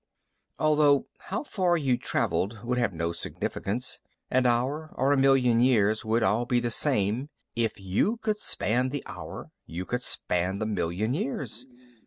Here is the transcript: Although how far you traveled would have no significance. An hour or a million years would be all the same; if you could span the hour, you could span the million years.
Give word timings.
Although 0.57 1.05
how 1.29 1.43
far 1.43 1.77
you 1.77 1.95
traveled 1.95 2.61
would 2.63 2.79
have 2.79 2.91
no 2.91 3.11
significance. 3.11 4.01
An 4.31 4.47
hour 4.47 4.89
or 4.95 5.11
a 5.11 5.15
million 5.15 5.59
years 5.59 6.03
would 6.03 6.21
be 6.21 6.25
all 6.25 6.47
the 6.47 6.71
same; 6.71 7.29
if 7.55 7.79
you 7.79 8.17
could 8.17 8.37
span 8.39 8.89
the 8.89 9.03
hour, 9.05 9.51
you 9.67 9.85
could 9.85 10.01
span 10.01 10.57
the 10.57 10.65
million 10.65 11.13
years. 11.13 11.67